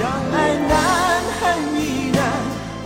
[0.00, 2.24] 相爱难，恨亦难，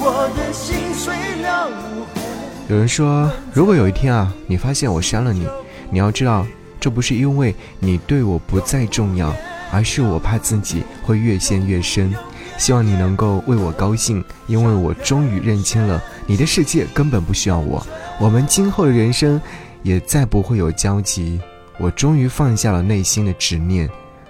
[0.01, 2.25] 我的心碎了无痕。
[2.69, 5.47] 有人说，如果有一天啊，你发现我删了你，
[5.91, 6.45] 你要知道，
[6.81, 9.33] 这不是因为你对我不再重要，
[9.71, 12.13] 而是我怕自己会越陷越深。
[12.59, 17.87] 希望你能够为我高兴，因为我终于认清了你的世界根本不需要我，
[18.19, 19.41] 我们今后的人生
[19.85, 21.41] 也再不会有交集。
[21.79, 23.89] 我终于放下了内心的执念，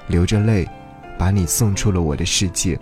[0.08, 0.68] 流着泪，
[1.18, 2.78] 把你送出了我的世界。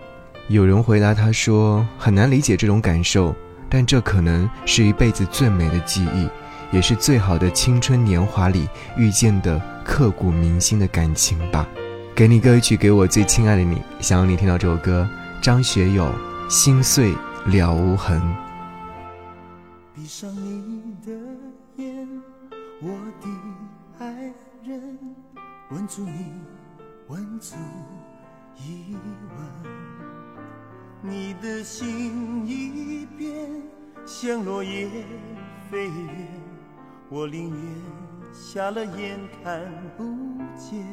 [0.48, 3.34] 有人回答他说：“很难理解这种感受，
[3.68, 6.28] 但这可能是一辈子最美的记忆，
[6.70, 11.66] 也是最好的青春年华里遇见的刻骨铭心的感情吧。”
[12.14, 15.08] 给你歌曲，给我最亲爱的你，想要你听到这首歌。
[15.40, 16.12] 张学友，
[16.48, 17.14] 心碎
[17.46, 18.20] 了无痕。
[19.94, 21.12] 闭上你的
[21.76, 22.06] 眼，
[22.82, 22.88] 我
[23.20, 23.28] 的
[23.98, 24.06] 爱
[24.62, 24.98] 人，
[25.70, 26.26] 吻住你，
[27.08, 27.56] 吻住
[28.56, 29.72] 一吻。
[31.00, 33.50] 你的心一变，
[34.06, 34.88] 像落叶
[35.70, 36.28] 飞远，
[37.08, 37.58] 我宁愿
[38.32, 39.60] 瞎了眼看
[39.96, 40.04] 不
[40.56, 40.84] 见。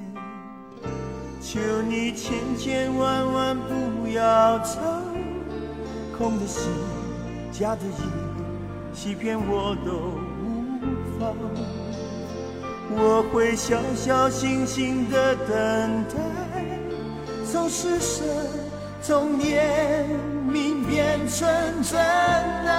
[1.41, 4.79] 求你千千万万不要走，
[6.17, 6.69] 空的心，
[7.51, 8.01] 假的意，
[8.93, 9.91] 欺骗我都
[10.41, 10.79] 无
[11.19, 11.35] 妨。
[12.91, 16.17] 我会小小心心的等待，
[17.51, 18.23] 从施舍，
[19.01, 20.05] 从怜
[20.47, 21.47] 悯变成
[21.81, 22.69] 真爱。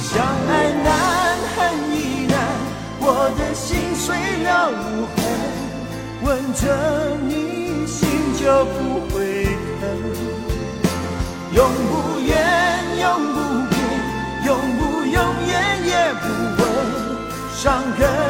[0.00, 0.50] 相爱
[0.84, 0.88] 难，
[1.56, 1.58] 恨
[1.90, 1.96] 亦
[2.28, 2.38] 难，
[3.00, 4.06] 我的心碎
[4.44, 5.18] 了无痕。
[6.22, 6.62] 吻着
[7.26, 7.98] 你，心
[8.38, 8.76] 就不
[9.12, 9.16] 会
[9.80, 9.82] 疼。
[11.52, 11.58] 永
[11.90, 12.30] 不怨，
[13.00, 13.36] 永不
[13.70, 13.76] 变，
[14.46, 15.16] 永不永
[15.48, 15.52] 远
[15.84, 16.24] 也不
[16.62, 16.64] 问
[17.56, 18.27] 伤痕。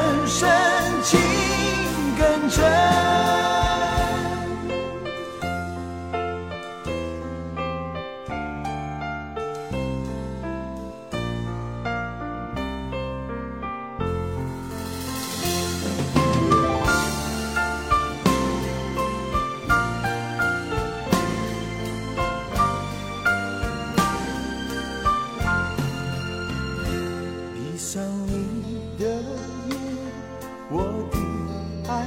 [30.71, 31.17] 我的
[31.91, 32.05] 爱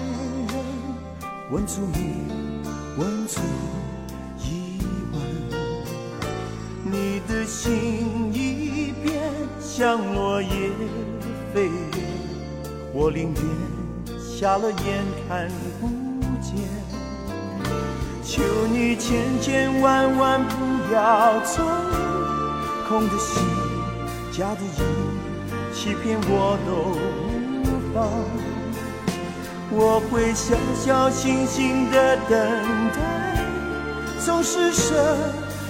[0.54, 0.54] 人
[1.50, 2.28] 问出你，
[2.96, 3.42] 问出
[4.38, 4.78] 疑
[5.12, 5.20] 问。
[6.84, 9.20] 你的心一变，
[9.60, 10.70] 像落叶
[11.52, 11.72] 飞，
[12.94, 15.88] 我宁愿瞎了眼看不
[16.40, 16.54] 见。
[18.24, 21.64] 求你千千万万不要走，
[22.88, 23.44] 空的心，
[24.32, 24.84] 假的意，
[25.74, 27.41] 欺骗我都
[27.92, 28.10] 无妨。
[29.74, 32.38] 我会小小心心的等
[32.92, 33.00] 待，
[34.20, 34.96] 从失神，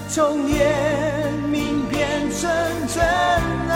[0.10, 2.50] 从念明变成
[2.88, 3.04] 真
[3.70, 3.72] 爱。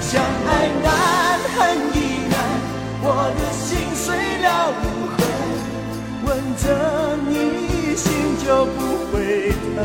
[0.00, 1.96] 相爱难，恨亦
[2.30, 2.34] 难，
[3.02, 3.06] 我
[3.36, 4.04] 的心碎
[4.42, 4.46] 了
[4.80, 4.82] 无
[5.12, 5.20] 痕，
[6.24, 6.64] 吻着
[7.28, 7.32] 你
[7.94, 8.04] 心
[8.44, 8.78] 就不
[9.12, 9.12] 会
[9.76, 9.84] 疼，